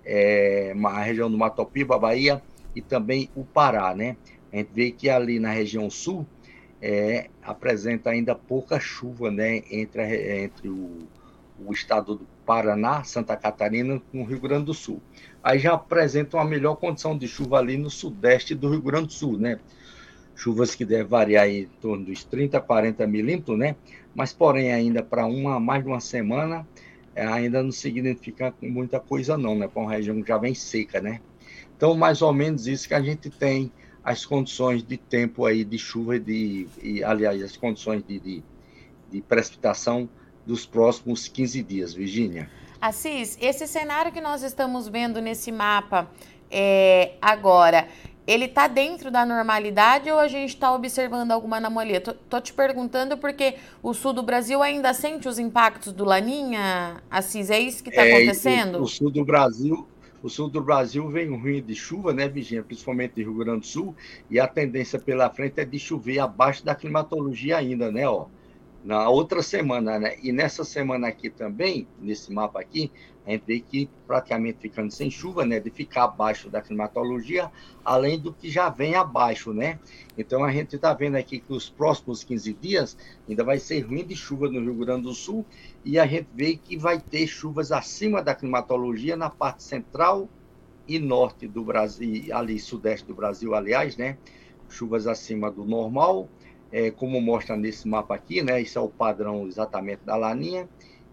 é, 0.04 0.74
a 0.84 1.02
região 1.02 1.30
do 1.30 1.38
Mato 1.38 1.64
Piba, 1.64 1.98
Bahia 1.98 2.42
e 2.74 2.80
também 2.80 3.30
o 3.34 3.44
Pará, 3.44 3.94
né? 3.94 4.16
A 4.52 4.56
gente 4.56 4.70
vê 4.72 4.90
que 4.90 5.08
ali 5.08 5.40
na 5.40 5.50
região 5.50 5.88
sul, 5.88 6.26
é, 6.82 7.30
apresenta 7.42 8.10
ainda 8.10 8.34
pouca 8.34 8.80
chuva 8.80 9.30
né, 9.30 9.62
entre, 9.70 10.02
a, 10.02 10.42
entre 10.42 10.68
o, 10.68 11.06
o, 11.64 11.72
estado 11.72 12.16
do 12.16 12.26
Paraná, 12.44 13.04
Santa 13.04 13.36
Catarina 13.36 14.02
com 14.10 14.22
o 14.22 14.24
Rio 14.24 14.40
Grande 14.40 14.64
do 14.64 14.74
Sul. 14.74 15.00
Aí 15.42 15.60
já 15.60 15.74
apresenta 15.74 16.36
uma 16.36 16.44
melhor 16.44 16.74
condição 16.74 17.16
de 17.16 17.28
chuva 17.28 17.58
ali 17.58 17.76
no 17.76 17.88
sudeste 17.88 18.52
do 18.52 18.68
Rio 18.68 18.82
Grande 18.82 19.06
do 19.06 19.12
Sul, 19.12 19.38
né? 19.38 19.60
Chuvas 20.34 20.74
que 20.74 20.84
devem 20.84 21.06
variar 21.06 21.48
em 21.48 21.66
torno 21.80 22.04
dos 22.04 22.24
30 22.24 22.58
a 22.58 22.60
40 22.60 23.06
milímetros, 23.06 23.58
né? 23.58 23.76
Mas, 24.14 24.32
porém, 24.32 24.72
ainda 24.72 25.02
para 25.02 25.26
uma 25.26 25.60
mais 25.60 25.82
de 25.82 25.88
uma 25.88 26.00
semana, 26.00 26.66
é, 27.14 27.26
ainda 27.26 27.62
não 27.62 27.72
significa 27.72 28.54
muita 28.60 28.98
coisa 28.98 29.36
não, 29.36 29.54
né? 29.56 29.68
Para 29.68 29.82
uma 29.82 29.90
região 29.90 30.20
que 30.22 30.28
já 30.28 30.38
vem 30.38 30.54
seca, 30.54 31.00
né? 31.00 31.20
Então, 31.76 31.94
mais 31.96 32.22
ou 32.22 32.32
menos 32.32 32.66
isso 32.66 32.88
que 32.88 32.94
a 32.94 33.02
gente 33.02 33.28
tem 33.28 33.70
as 34.04 34.24
condições 34.24 34.82
de 34.82 34.96
tempo 34.96 35.44
aí 35.46 35.64
de 35.64 35.78
chuva 35.78 36.16
e 36.16 36.20
de, 36.20 36.68
e, 36.82 37.04
aliás, 37.04 37.42
as 37.42 37.56
condições 37.56 38.02
de, 38.02 38.18
de, 38.18 38.44
de 39.10 39.22
precipitação 39.22 40.08
dos 40.44 40.66
próximos 40.66 41.28
15 41.28 41.62
dias, 41.62 41.94
Virgínia. 41.94 42.50
Assis, 42.80 43.38
esse 43.40 43.66
cenário 43.66 44.10
que 44.10 44.20
nós 44.20 44.42
estamos 44.42 44.88
vendo 44.88 45.20
nesse 45.20 45.52
mapa 45.52 46.10
é, 46.50 47.12
agora, 47.22 47.88
ele 48.26 48.44
está 48.44 48.68
dentro 48.68 49.10
da 49.10 49.26
normalidade 49.26 50.10
ou 50.10 50.18
a 50.18 50.28
gente 50.28 50.50
está 50.50 50.72
observando 50.72 51.32
alguma 51.32 51.56
anomalia? 51.56 52.00
Tô, 52.00 52.12
tô, 52.14 52.40
te 52.40 52.52
perguntando 52.52 53.16
porque 53.16 53.56
o 53.82 53.92
sul 53.92 54.12
do 54.12 54.22
Brasil 54.22 54.62
ainda 54.62 54.94
sente 54.94 55.28
os 55.28 55.38
impactos 55.38 55.92
do 55.92 56.04
Laninha, 56.04 57.02
Assis, 57.10 57.50
é 57.50 57.58
isso 57.58 57.82
que 57.82 57.90
está 57.90 58.04
é, 58.06 58.16
acontecendo? 58.16 58.78
O, 58.78 58.82
o, 58.82 58.88
sul 58.88 59.10
do 59.10 59.24
Brasil, 59.24 59.86
o 60.22 60.28
sul 60.28 60.48
do 60.48 60.60
Brasil 60.60 61.08
vem 61.08 61.28
ruim 61.36 61.62
de 61.62 61.74
chuva, 61.74 62.12
né, 62.12 62.28
Virginia? 62.28 62.62
Principalmente 62.62 63.12
no 63.16 63.30
Rio 63.30 63.44
Grande 63.44 63.60
do 63.60 63.66
Sul, 63.66 63.94
e 64.30 64.38
a 64.38 64.46
tendência 64.46 64.98
pela 64.98 65.28
frente 65.30 65.60
é 65.60 65.64
de 65.64 65.78
chover 65.78 66.18
abaixo 66.18 66.64
da 66.64 66.74
climatologia 66.74 67.56
ainda, 67.56 67.90
né, 67.90 68.08
ó 68.08 68.26
na 68.84 69.08
outra 69.08 69.42
semana, 69.42 69.98
né? 69.98 70.16
E 70.22 70.32
nessa 70.32 70.64
semana 70.64 71.08
aqui 71.08 71.30
também, 71.30 71.86
nesse 72.00 72.32
mapa 72.32 72.60
aqui, 72.60 72.90
a 73.24 73.30
gente 73.30 73.44
vê 73.46 73.60
que 73.60 73.88
praticamente 74.06 74.58
ficando 74.58 74.90
sem 74.90 75.08
chuva, 75.08 75.46
né? 75.46 75.60
De 75.60 75.70
ficar 75.70 76.04
abaixo 76.04 76.50
da 76.50 76.60
climatologia, 76.60 77.50
além 77.84 78.18
do 78.18 78.32
que 78.32 78.50
já 78.50 78.68
vem 78.68 78.96
abaixo, 78.96 79.52
né? 79.52 79.78
Então 80.18 80.42
a 80.42 80.50
gente 80.50 80.74
está 80.74 80.92
vendo 80.92 81.14
aqui 81.16 81.38
que 81.38 81.52
os 81.52 81.68
próximos 81.68 82.24
15 82.24 82.52
dias 82.54 82.96
ainda 83.28 83.44
vai 83.44 83.58
ser 83.58 83.80
ruim 83.80 84.04
de 84.04 84.16
chuva 84.16 84.48
no 84.48 84.60
Rio 84.60 84.74
Grande 84.74 85.02
do 85.02 85.14
Sul 85.14 85.46
e 85.84 85.98
a 85.98 86.06
gente 86.06 86.28
vê 86.34 86.56
que 86.56 86.76
vai 86.76 86.98
ter 86.98 87.26
chuvas 87.28 87.70
acima 87.70 88.20
da 88.20 88.34
climatologia 88.34 89.16
na 89.16 89.30
parte 89.30 89.62
central 89.62 90.28
e 90.88 90.98
norte 90.98 91.46
do 91.46 91.62
Brasil, 91.62 92.34
ali 92.34 92.58
sudeste 92.58 93.06
do 93.06 93.14
Brasil, 93.14 93.54
aliás, 93.54 93.96
né? 93.96 94.18
Chuvas 94.68 95.06
acima 95.06 95.50
do 95.50 95.64
normal 95.64 96.28
é, 96.72 96.90
como 96.90 97.20
mostra 97.20 97.56
nesse 97.56 97.86
mapa 97.86 98.14
aqui, 98.14 98.42
né? 98.42 98.60
Isso 98.60 98.78
é 98.78 98.82
o 98.82 98.88
padrão 98.88 99.46
exatamente 99.46 100.00
da 100.04 100.16
laninha. 100.16 100.68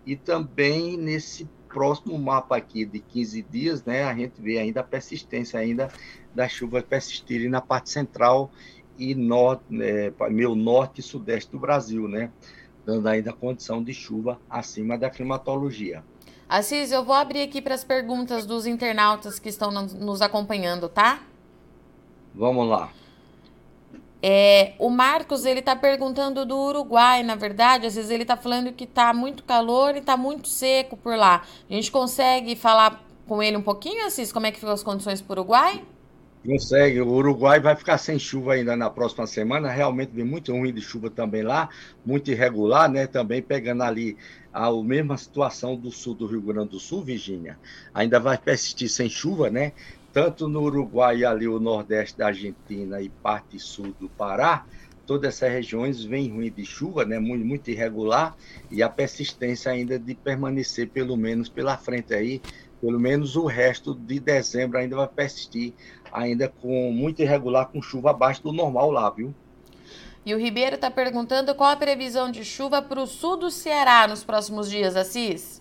E 0.05 0.15
também 0.15 0.97
nesse 0.97 1.47
próximo 1.67 2.17
mapa 2.17 2.55
aqui 2.55 2.85
de 2.85 2.99
15 2.99 3.41
dias, 3.43 3.83
né? 3.83 4.03
A 4.05 4.15
gente 4.15 4.41
vê 4.41 4.57
ainda 4.57 4.79
a 4.79 4.83
persistência 4.83 5.59
ainda 5.59 5.89
das 6.33 6.51
chuvas 6.51 6.83
persistirem 6.83 7.49
na 7.49 7.61
parte 7.61 7.89
central 7.89 8.49
e 8.97 9.13
norte, 9.13 9.63
é, 9.81 10.11
meio 10.29 10.55
norte 10.55 10.99
e 10.99 11.03
sudeste 11.03 11.51
do 11.51 11.59
Brasil, 11.59 12.07
né? 12.07 12.31
Dando 12.85 13.07
ainda 13.07 13.33
condição 13.33 13.83
de 13.83 13.93
chuva 13.93 14.39
acima 14.49 14.97
da 14.97 15.09
climatologia. 15.09 16.03
Assis, 16.47 16.91
eu 16.91 17.05
vou 17.05 17.13
abrir 17.13 17.43
aqui 17.43 17.61
para 17.61 17.75
as 17.75 17.83
perguntas 17.83 18.45
dos 18.45 18.65
internautas 18.65 19.37
que 19.37 19.49
estão 19.49 19.71
nos 19.71 20.21
acompanhando, 20.21 20.89
tá? 20.89 21.21
Vamos 22.33 22.67
lá. 22.67 22.91
É, 24.21 24.73
o 24.77 24.89
Marcos, 24.89 25.45
ele 25.45 25.61
tá 25.61 25.75
perguntando 25.75 26.45
do 26.45 26.57
Uruguai, 26.57 27.23
na 27.23 27.35
verdade, 27.35 27.85
às 27.85 27.95
vezes 27.95 28.11
ele 28.11 28.25
tá 28.25 28.35
falando 28.35 28.73
que 28.73 28.85
tá 28.85 29.13
muito 29.13 29.43
calor 29.43 29.95
e 29.95 30.01
tá 30.01 30.17
muito 30.17 30.49
seco 30.49 30.97
por 30.97 31.15
lá. 31.15 31.43
A 31.69 31.73
gente 31.73 31.89
consegue 31.89 32.55
falar 32.55 33.01
com 33.25 33.41
ele 33.41 33.55
um 33.55 33.61
pouquinho, 33.61 34.05
Assis, 34.05 34.31
como 34.31 34.45
é 34.45 34.51
que 34.51 34.59
ficam 34.59 34.73
as 34.73 34.83
condições 34.83 35.21
para 35.21 35.31
o 35.31 35.43
Uruguai? 35.43 35.83
Consegue, 36.45 37.01
o 37.01 37.09
Uruguai 37.09 37.59
vai 37.59 37.75
ficar 37.75 37.97
sem 37.97 38.17
chuva 38.17 38.53
ainda 38.53 38.75
na 38.75 38.89
próxima 38.89 39.27
semana, 39.27 39.69
realmente 39.69 40.11
vem 40.13 40.23
muito 40.23 40.53
ruim 40.53 40.73
de 40.73 40.81
chuva 40.81 41.09
também 41.09 41.41
lá, 41.43 41.69
muito 42.05 42.31
irregular, 42.31 42.89
né? 42.89 43.07
Também 43.07 43.41
pegando 43.41 43.83
ali 43.83 44.17
a 44.53 44.71
mesma 44.71 45.17
situação 45.17 45.75
do 45.75 45.91
sul 45.91 46.15
do 46.15 46.25
Rio 46.25 46.41
Grande 46.41 46.69
do 46.69 46.79
Sul, 46.79 47.03
Virgínia. 47.03 47.59
Ainda 47.93 48.19
vai 48.19 48.37
persistir 48.37 48.89
sem 48.89 49.09
chuva, 49.09 49.49
né? 49.49 49.73
Tanto 50.11 50.47
no 50.47 50.61
Uruguai, 50.61 51.23
ali 51.23 51.47
o 51.47 51.59
nordeste 51.59 52.17
da 52.17 52.27
Argentina 52.27 53.01
e 53.01 53.09
parte 53.09 53.59
sul 53.59 53.93
do 53.99 54.09
Pará, 54.09 54.65
todas 55.05 55.35
essas 55.35 55.51
regiões 55.51 56.03
vêm 56.03 56.29
ruim 56.29 56.51
de 56.51 56.63
chuva, 56.63 57.03
né, 57.03 57.17
muito, 57.17 57.45
muito 57.45 57.71
irregular, 57.71 58.35
e 58.69 58.83
a 58.83 58.89
persistência 58.89 59.71
ainda 59.71 59.97
de 59.97 60.13
permanecer 60.13 60.89
pelo 60.89 61.17
menos 61.17 61.49
pela 61.49 61.77
frente 61.77 62.13
aí, 62.13 62.41
pelo 62.79 62.99
menos 62.99 63.35
o 63.35 63.45
resto 63.45 63.93
de 63.93 64.19
dezembro 64.19 64.77
ainda 64.77 64.95
vai 64.95 65.07
persistir, 65.07 65.73
ainda 66.11 66.47
com 66.47 66.91
muito 66.91 67.21
irregular, 67.21 67.67
com 67.67 67.81
chuva 67.81 68.11
abaixo 68.11 68.43
do 68.43 68.53
normal 68.53 68.91
lá, 68.91 69.09
viu? 69.09 69.33
E 70.25 70.33
o 70.33 70.37
Ribeiro 70.37 70.75
está 70.75 70.91
perguntando 70.91 71.55
qual 71.55 71.71
a 71.71 71.75
previsão 71.75 72.29
de 72.29 72.45
chuva 72.45 72.81
para 72.81 73.01
o 73.01 73.07
sul 73.07 73.37
do 73.37 73.49
Ceará 73.49 74.07
nos 74.07 74.23
próximos 74.23 74.69
dias, 74.69 74.95
Assis? 74.95 75.58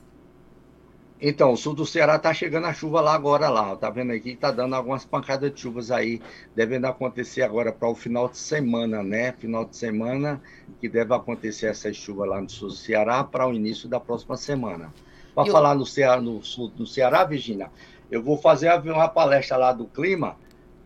Então, 1.21 1.53
o 1.53 1.57
sul 1.57 1.75
do 1.75 1.85
Ceará 1.85 2.15
está 2.15 2.33
chegando 2.33 2.67
a 2.67 2.73
chuva 2.73 3.01
lá 3.01 3.13
agora 3.13 3.49
lá. 3.49 3.75
Tá 3.75 3.91
vendo 3.91 4.13
aqui? 4.13 4.31
Está 4.31 4.53
dando 4.53 4.75
algumas 4.75 5.05
pancadas 5.05 5.53
de 5.53 5.61
chuvas 5.61 5.91
aí, 5.91 6.23
devendo 6.55 6.85
acontecer 6.85 7.43
agora 7.43 7.73
para 7.73 7.89
o 7.89 7.95
final 7.95 8.29
de 8.29 8.39
semana, 8.39 9.03
né? 9.03 9.33
Final 9.33 9.65
de 9.65 9.77
semana 9.77 10.41
que 10.81 10.89
deve 10.89 11.13
acontecer 11.13 11.67
essa 11.67 11.93
chuva 11.93 12.25
lá 12.25 12.41
no 12.41 12.49
sul 12.49 12.69
do 12.69 12.75
Ceará 12.75 13.25
para 13.25 13.49
o 13.49 13.53
início 13.53 13.89
da 13.89 13.99
próxima 13.99 14.37
semana. 14.37 14.95
Para 15.35 15.51
falar 15.51 15.75
no 15.75 15.85
Ceará, 15.85 16.21
no 16.21 16.43
sul 16.45 16.69
do 16.69 16.87
Ceará, 16.87 17.25
Virginia, 17.25 17.71
eu 18.11 18.23
vou 18.23 18.37
fazer 18.39 18.73
uma 18.85 19.09
palestra 19.09 19.57
lá 19.57 19.73
do 19.73 19.87
clima 19.87 20.37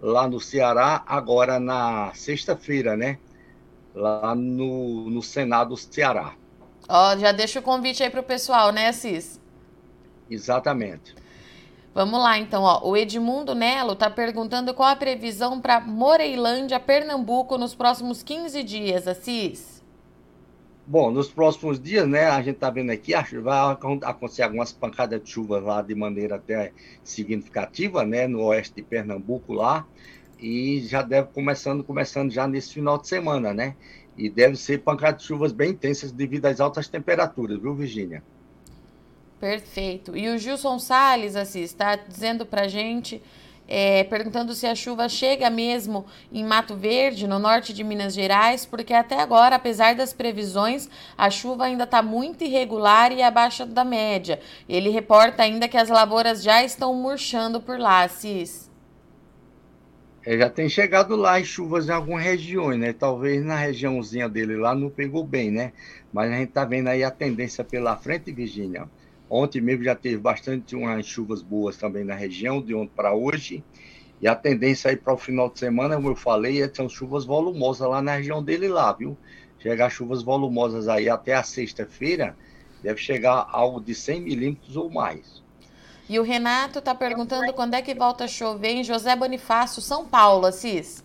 lá 0.01 0.27
no 0.27 0.41
Ceará 0.41 1.03
agora 1.07 1.61
na 1.61 2.11
sexta-feira, 2.15 2.97
né? 2.97 3.19
Lá 3.95 4.35
no, 4.35 5.11
no 5.11 5.23
Senado 5.23 5.77
Ceará. 5.77 6.33
Ó, 6.89 7.17
já 7.19 7.33
deixa 7.33 7.61
o 7.61 7.63
convite 7.63 8.03
aí 8.03 8.09
para 8.09 8.21
o 8.21 8.25
pessoal, 8.25 8.73
né, 8.73 8.89
Assis? 8.89 9.42
Exatamente. 10.31 11.15
Vamos 11.95 12.21
lá, 12.21 12.39
então. 12.39 12.63
Ó. 12.63 12.89
O 12.89 12.97
Edmundo 12.97 13.55
Nelo 13.55 13.93
está 13.93 14.09
perguntando 14.09 14.73
qual 14.73 14.89
a 14.89 14.97
previsão 14.97 15.61
para 15.61 15.81
Moreilândia, 15.81 16.81
Pernambuco, 16.81 17.59
nos 17.59 17.75
próximos 17.75 18.23
15 18.23 18.63
dias, 18.63 19.07
Assis. 19.07 19.73
Bom, 20.85 21.13
nos 21.13 21.31
próximos 21.31 21.81
dias, 21.81 22.09
né, 22.09 22.25
a 22.27 22.43
gente 22.43 22.57
está 22.57 22.69
vendo 22.69 22.91
aqui, 22.91 23.13
vai 23.41 23.77
acontecer 24.03 24.43
algumas 24.43 24.73
pancadas 24.73 25.23
de 25.23 25.31
chuva 25.31 25.61
lá 25.61 25.81
de 25.81 25.95
maneira 25.95 26.35
até 26.35 26.73
significativa, 27.05 28.05
né, 28.05 28.27
no 28.27 28.43
oeste 28.43 28.75
de 28.75 28.83
Pernambuco 28.83 29.53
lá, 29.53 29.87
e 30.41 30.81
já 30.81 31.01
deve 31.01 31.29
começando, 31.29 31.85
começando 31.85 32.33
já 32.33 32.49
nesse 32.49 32.75
final 32.75 32.99
de 32.99 33.07
semana, 33.07 33.55
né, 33.55 33.77
e 34.19 34.29
deve 34.29 34.57
ser 34.57 34.83
pancadas 34.83 35.23
de 35.23 35.29
chuvas 35.29 35.53
bem 35.53 35.71
intensas 35.71 36.11
devido 36.11 36.47
às 36.47 36.61
altas 36.61 36.89
temperaturas, 36.89 37.61
viu, 37.61 37.77
Virginia? 37.77 38.21
Perfeito. 39.43 40.17
E 40.17 40.29
o 40.29 40.39
Gilson 40.39 40.79
Salles, 40.79 41.35
assim, 41.35 41.63
está 41.63 41.97
dizendo 41.97 42.47
para 42.47 42.69
gente, 42.69 43.21
é, 43.67 44.05
perguntando 44.05 44.55
se 44.55 44.69
a 44.69 44.75
chuva 44.77 45.09
chega 45.09 45.51
mesmo 45.51 46.07
em 46.31 46.45
Mato 46.45 46.77
Verde, 46.77 47.27
no 47.27 47.41
norte 47.41 47.73
de 47.73 47.83
Minas 47.83 48.15
Gerais, 48.15 48.65
porque 48.65 48.95
até 48.95 49.19
agora, 49.19 49.57
apesar 49.57 49.97
das 49.97 50.13
previsões, 50.13 50.89
a 51.19 51.29
chuva 51.29 51.65
ainda 51.65 51.83
está 51.83 52.01
muito 52.01 52.45
irregular 52.45 53.11
e 53.11 53.21
abaixo 53.21 53.67
da 53.67 53.85
média. 53.85 54.39
Ele 54.69 54.91
reporta 54.91 55.43
ainda 55.43 55.67
que 55.67 55.77
as 55.77 55.89
lavouras 55.89 56.41
já 56.41 56.63
estão 56.63 56.95
murchando 56.95 57.61
por 57.61 57.81
lá, 57.81 58.07
Cis. 58.07 58.71
É, 60.25 60.39
já 60.39 60.49
tem 60.49 60.69
chegado 60.69 61.17
lá 61.17 61.39
as 61.39 61.49
chuvas 61.49 61.89
em 61.89 61.93
algumas 61.93 62.23
regiões, 62.23 62.79
né? 62.79 62.93
Talvez 62.93 63.45
na 63.45 63.57
regiãozinha 63.57 64.29
dele 64.29 64.55
lá 64.55 64.73
não 64.73 64.89
pegou 64.89 65.25
bem, 65.25 65.51
né? 65.51 65.73
Mas 66.13 66.31
a 66.31 66.37
gente 66.37 66.51
está 66.51 66.65
vendo 66.65 66.87
aí 66.87 67.03
a 67.03 67.11
tendência 67.11 67.65
pela 67.65 67.97
frente, 67.97 68.31
Virgínia 68.31 68.89
Ontem 69.35 69.63
mesmo 69.63 69.83
já 69.83 69.95
teve 69.95 70.19
bastante 70.19 70.77
umas 70.77 71.07
chuvas 71.07 71.41
boas 71.41 71.75
também 71.79 72.05
na 72.05 72.15
região, 72.15 72.61
de 72.61 72.75
ontem 72.75 72.93
para 72.95 73.15
hoje. 73.15 73.65
E 74.21 74.29
a 74.29 74.35
tendência 74.35 74.91
aí 74.91 74.97
para 74.99 75.15
o 75.15 75.17
final 75.17 75.49
de 75.49 75.59
semana, 75.59 75.97
como 75.97 76.11
eu 76.11 76.15
falei, 76.15 76.63
é 76.63 76.69
são 76.69 76.87
chuvas 76.87 77.25
volumosas 77.25 77.89
lá 77.89 78.03
na 78.03 78.17
região 78.17 78.45
dele 78.45 78.69
lá, 78.69 78.93
viu? 78.93 79.17
Chegar 79.59 79.89
chuvas 79.89 80.23
volumosas 80.23 80.87
aí 80.87 81.09
até 81.09 81.33
a 81.33 81.43
sexta-feira, 81.43 82.37
deve 82.83 83.01
chegar 83.01 83.49
algo 83.51 83.81
de 83.81 83.95
100 83.95 84.21
milímetros 84.21 84.77
ou 84.77 84.91
mais. 84.91 85.43
E 86.11 86.19
o 86.19 86.23
Renato 86.23 86.81
está 86.81 86.95
perguntando 86.95 87.55
quando 87.55 87.73
é 87.73 87.81
que 87.81 87.95
volta 87.95 88.25
a 88.25 88.29
chover 88.29 88.73
em 88.73 88.85
José 88.85 89.17
Bonifácio, 89.17 89.81
São 89.81 90.05
Paulo, 90.05 90.45
Assis. 90.45 91.03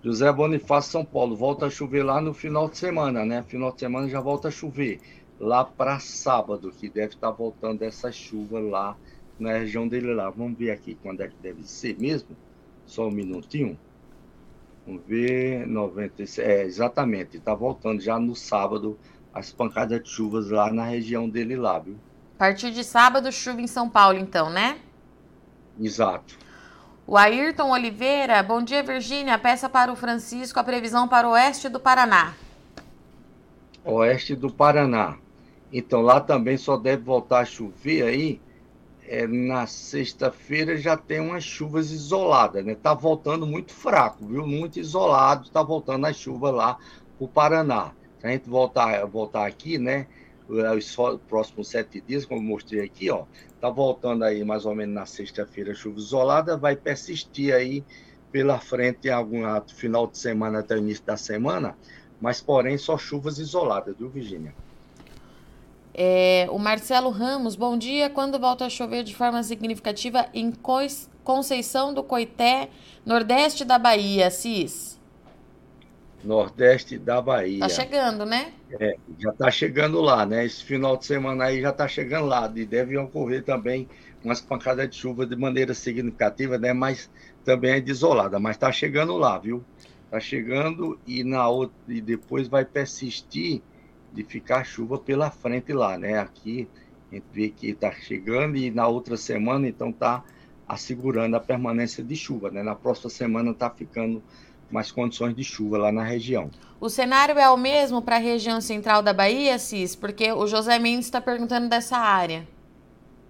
José 0.00 0.32
Bonifácio, 0.32 0.92
São 0.92 1.04
Paulo, 1.04 1.34
volta 1.34 1.66
a 1.66 1.70
chover 1.70 2.04
lá 2.04 2.20
no 2.20 2.32
final 2.32 2.68
de 2.68 2.78
semana, 2.78 3.24
né? 3.24 3.44
Final 3.48 3.72
de 3.72 3.80
semana 3.80 4.08
já 4.08 4.20
volta 4.20 4.46
a 4.46 4.52
chover 4.52 5.00
lá 5.38 5.64
para 5.64 5.98
sábado, 5.98 6.70
que 6.70 6.88
deve 6.88 7.14
estar 7.14 7.28
tá 7.28 7.32
voltando 7.32 7.82
essa 7.82 8.10
chuva 8.10 8.58
lá 8.58 8.96
na 9.38 9.52
região 9.52 9.86
dele 9.86 10.12
lá. 10.12 10.30
Vamos 10.30 10.58
ver 10.58 10.70
aqui 10.70 10.96
quando 11.02 11.20
é 11.20 11.28
que 11.28 11.36
deve 11.40 11.62
ser 11.64 11.98
mesmo. 11.98 12.36
Só 12.86 13.06
um 13.06 13.10
minutinho. 13.10 13.78
Vamos 14.86 15.02
ver, 15.06 15.66
96. 15.66 16.38
É, 16.46 16.64
exatamente, 16.64 17.36
está 17.36 17.54
voltando 17.54 18.00
já 18.00 18.18
no 18.18 18.34
sábado 18.34 18.98
as 19.32 19.52
pancadas 19.52 20.02
de 20.02 20.08
chuvas 20.08 20.50
lá 20.50 20.72
na 20.72 20.84
região 20.84 21.28
dele 21.28 21.56
lá, 21.56 21.78
viu? 21.78 21.96
A 22.36 22.38
partir 22.38 22.70
de 22.70 22.82
sábado, 22.82 23.30
chuva 23.30 23.60
em 23.60 23.66
São 23.66 23.88
Paulo, 23.88 24.18
então, 24.18 24.48
né? 24.48 24.78
Exato. 25.78 26.38
O 27.06 27.16
Ayrton 27.16 27.70
Oliveira, 27.70 28.42
bom 28.42 28.62
dia, 28.62 28.82
Virgínia. 28.82 29.38
Peça 29.38 29.68
para 29.68 29.92
o 29.92 29.96
Francisco 29.96 30.58
a 30.58 30.64
previsão 30.64 31.08
para 31.08 31.28
o 31.28 31.32
oeste 31.32 31.68
do 31.68 31.80
Paraná. 31.80 32.34
Oeste 33.84 34.34
do 34.34 34.52
Paraná. 34.52 35.16
Então 35.72 36.00
lá 36.00 36.20
também 36.20 36.56
só 36.56 36.76
deve 36.76 37.02
voltar 37.02 37.40
a 37.40 37.44
chover 37.44 38.02
aí. 38.04 38.40
É, 39.06 39.26
na 39.26 39.66
sexta-feira 39.66 40.76
já 40.76 40.94
tem 40.94 41.18
umas 41.18 41.42
chuvas 41.42 41.90
isoladas, 41.90 42.62
né? 42.64 42.74
Tá 42.74 42.92
voltando 42.92 43.46
muito 43.46 43.72
fraco, 43.72 44.26
viu? 44.26 44.46
Muito 44.46 44.78
isolado, 44.78 45.48
tá 45.50 45.62
voltando 45.62 46.04
a 46.06 46.12
chuva 46.12 46.50
lá 46.50 46.78
o 47.18 47.26
Paraná. 47.26 47.92
Se 48.20 48.26
a 48.26 48.30
gente 48.30 48.48
voltar, 48.48 49.06
voltar 49.06 49.46
aqui, 49.46 49.78
né? 49.78 50.06
Os 50.46 50.96
próximos 51.26 51.68
sete 51.68 52.00
dias, 52.00 52.24
como 52.24 52.42
mostrei 52.42 52.82
aqui, 52.82 53.10
ó, 53.10 53.24
tá 53.60 53.68
voltando 53.68 54.24
aí 54.24 54.42
mais 54.44 54.64
ou 54.64 54.74
menos 54.74 54.94
na 54.94 55.06
sexta-feira 55.06 55.74
chuva 55.74 55.98
isolada, 55.98 56.56
vai 56.56 56.74
persistir 56.74 57.54
aí 57.54 57.84
pela 58.32 58.58
frente 58.58 59.08
em 59.08 59.10
algum 59.10 59.42
final 59.68 60.06
de 60.06 60.18
semana 60.18 60.60
até 60.60 60.74
o 60.74 60.78
início 60.78 61.04
da 61.04 61.16
semana, 61.16 61.76
mas 62.20 62.40
porém 62.40 62.78
só 62.78 62.96
chuvas 62.96 63.38
isoladas, 63.38 63.96
viu, 63.96 64.08
Virginia? 64.08 64.54
É, 66.00 66.46
o 66.52 66.60
Marcelo 66.60 67.10
Ramos, 67.10 67.56
bom 67.56 67.76
dia. 67.76 68.08
Quando 68.08 68.38
volta 68.38 68.64
a 68.64 68.70
chover 68.70 69.02
de 69.02 69.16
forma 69.16 69.42
significativa 69.42 70.26
em 70.32 70.52
Conceição 71.24 71.92
do 71.92 72.04
Coité, 72.04 72.68
nordeste 73.04 73.64
da 73.64 73.80
Bahia, 73.80 74.30
Cis? 74.30 74.96
Nordeste 76.22 76.96
da 76.96 77.20
Bahia. 77.20 77.58
Tá 77.58 77.68
chegando, 77.68 78.24
né? 78.24 78.52
É, 78.78 78.96
já 79.18 79.32
tá 79.32 79.50
chegando 79.50 80.00
lá, 80.00 80.24
né? 80.24 80.46
Esse 80.46 80.62
final 80.62 80.96
de 80.96 81.04
semana 81.04 81.46
aí 81.46 81.60
já 81.60 81.72
tá 81.72 81.88
chegando 81.88 82.26
lá. 82.26 82.48
E 82.54 82.64
deve 82.64 82.96
ocorrer 82.96 83.42
também 83.42 83.88
umas 84.22 84.40
pancadas 84.40 84.88
de 84.88 84.94
chuva 84.94 85.26
de 85.26 85.34
maneira 85.34 85.74
significativa, 85.74 86.56
né? 86.58 86.72
Mas 86.72 87.10
também 87.44 87.72
é 87.72 87.80
desolada, 87.80 88.38
mas 88.38 88.56
tá 88.56 88.70
chegando 88.70 89.16
lá, 89.16 89.36
viu? 89.36 89.64
Tá 90.12 90.20
chegando 90.20 90.96
e 91.04 91.24
na 91.24 91.48
outra, 91.48 91.76
e 91.88 92.00
depois 92.00 92.46
vai 92.46 92.64
persistir 92.64 93.62
de 94.12 94.24
ficar 94.24 94.64
chuva 94.64 94.98
pela 94.98 95.30
frente 95.30 95.72
lá, 95.72 95.98
né? 95.98 96.18
Aqui 96.18 96.68
a 97.10 97.14
gente 97.14 97.26
vê 97.32 97.48
que 97.48 97.68
está 97.68 97.90
chegando 97.92 98.56
e 98.56 98.70
na 98.70 98.86
outra 98.86 99.16
semana 99.16 99.68
então 99.68 99.90
está 99.90 100.22
assegurando 100.68 101.36
a 101.36 101.40
permanência 101.40 102.04
de 102.04 102.14
chuva, 102.14 102.50
né? 102.50 102.62
Na 102.62 102.74
próxima 102.74 103.10
semana 103.10 103.50
está 103.52 103.70
ficando 103.70 104.22
mais 104.70 104.92
condições 104.92 105.34
de 105.34 105.42
chuva 105.42 105.78
lá 105.78 105.90
na 105.92 106.04
região. 106.04 106.50
O 106.80 106.88
cenário 106.88 107.38
é 107.38 107.48
o 107.48 107.56
mesmo 107.56 108.02
para 108.02 108.16
a 108.16 108.20
região 108.20 108.60
central 108.60 109.02
da 109.02 109.12
Bahia, 109.12 109.58
Cis? 109.58 109.96
Porque 109.96 110.30
o 110.30 110.46
José 110.46 110.78
Mendes 110.78 111.06
está 111.06 111.20
perguntando 111.20 111.68
dessa 111.68 111.96
área. 111.96 112.46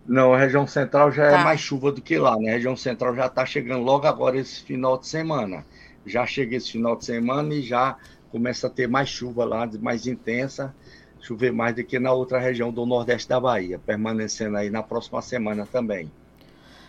Não, 0.06 0.32
a 0.32 0.38
região 0.38 0.66
central 0.66 1.12
já 1.12 1.26
é 1.26 1.30
tá. 1.30 1.40
é 1.40 1.44
mais 1.44 1.60
chuva 1.60 1.92
do 1.92 2.00
que 2.00 2.18
lá, 2.18 2.36
né? 2.36 2.50
A 2.50 2.54
região 2.54 2.76
central 2.76 3.14
já 3.14 3.26
está 3.26 3.46
chegando 3.46 3.84
logo 3.84 4.06
agora 4.06 4.36
esse 4.38 4.62
final 4.62 4.98
de 4.98 5.06
semana. 5.06 5.64
Já 6.04 6.26
chega 6.26 6.56
esse 6.56 6.72
final 6.72 6.96
de 6.96 7.04
semana 7.04 7.54
e 7.54 7.62
já 7.62 7.96
começa 8.30 8.66
a 8.66 8.70
ter 8.70 8.88
mais 8.88 9.08
chuva 9.08 9.44
lá, 9.44 9.68
mais 9.80 10.06
intensa, 10.06 10.74
chover 11.20 11.52
mais 11.52 11.74
do 11.74 11.84
que 11.84 11.98
na 11.98 12.12
outra 12.12 12.38
região 12.38 12.72
do 12.72 12.86
Nordeste 12.86 13.28
da 13.28 13.40
Bahia, 13.40 13.78
permanecendo 13.78 14.56
aí 14.56 14.70
na 14.70 14.82
próxima 14.82 15.20
semana 15.22 15.66
também. 15.66 16.10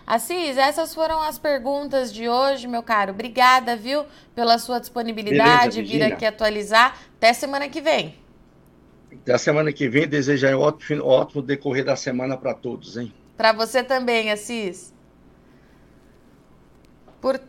Assis, 0.05 0.57
essas 0.57 0.95
foram 0.95 1.21
as 1.21 1.37
perguntas 1.37 2.11
de 2.11 2.27
hoje, 2.27 2.67
meu 2.67 2.81
caro. 2.81 3.11
Obrigada, 3.11 3.75
viu, 3.75 4.05
pela 4.33 4.57
sua 4.57 4.79
disponibilidade, 4.79 5.83
Beleza, 5.83 5.93
vir 5.93 6.03
aqui 6.03 6.25
atualizar. 6.25 6.97
Até 7.15 7.31
semana 7.31 7.69
que 7.69 7.79
vem. 7.79 8.15
Até 9.13 9.37
semana 9.37 9.71
que 9.71 9.87
vem. 9.87 10.07
Desejo 10.07 10.47
um 10.47 10.61
ótimo, 10.61 11.05
ótimo 11.05 11.43
decorrer 11.43 11.85
da 11.85 11.95
semana 11.95 12.35
para 12.35 12.55
todos, 12.55 12.97
hein? 12.97 13.13
Para 13.37 13.53
você 13.53 13.83
também, 13.83 14.31
Assis. 14.31 14.91
Por 17.21 17.39